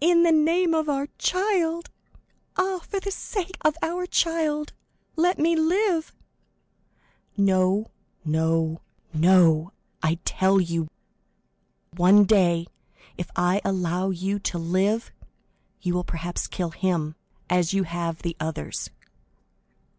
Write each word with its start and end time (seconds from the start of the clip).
"In 0.00 0.22
the 0.22 0.32
name 0.32 0.72
of 0.72 0.88
our 0.88 1.08
child! 1.18 1.90
Ah, 2.56 2.78
for 2.78 2.98
the 2.98 3.10
sake 3.10 3.58
of 3.60 3.76
our 3.82 4.06
child, 4.06 4.72
let 5.16 5.38
me 5.38 5.54
live!" 5.54 6.14
50167m 7.36 7.44
"No, 7.44 7.90
no, 8.24 8.80
no, 9.12 9.72
I 10.02 10.14
tell 10.24 10.62
you; 10.62 10.88
one 11.94 12.24
day, 12.24 12.68
if 13.18 13.30
I 13.36 13.60
allow 13.62 14.08
you 14.08 14.38
to 14.38 14.56
live, 14.56 15.12
you 15.82 15.92
will 15.92 16.04
perhaps 16.04 16.46
kill 16.46 16.70
him, 16.70 17.14
as 17.50 17.74
you 17.74 17.82
have 17.82 18.22
the 18.22 18.38
others!" 18.40 18.88